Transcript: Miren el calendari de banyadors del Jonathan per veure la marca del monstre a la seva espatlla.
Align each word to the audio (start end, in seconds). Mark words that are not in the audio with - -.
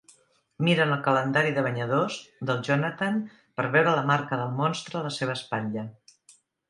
Miren 0.67 0.93
el 0.93 1.01
calendari 1.07 1.51
de 1.57 1.63
banyadors 1.67 2.17
del 2.51 2.63
Jonathan 2.69 3.19
per 3.61 3.67
veure 3.77 3.93
la 4.01 4.07
marca 4.13 4.41
del 4.41 4.59
monstre 4.63 5.01
a 5.01 5.05
la 5.09 5.13
seva 5.19 5.37
espatlla. 5.41 5.85